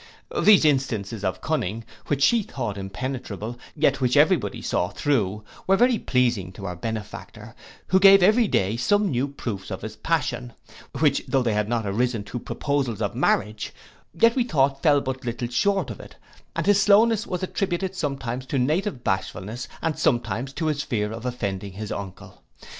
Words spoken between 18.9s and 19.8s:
bashfulness,